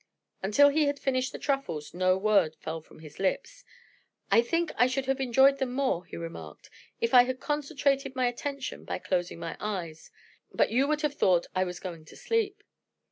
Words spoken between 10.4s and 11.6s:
but you would have thought